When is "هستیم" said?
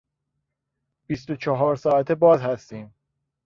2.41-2.93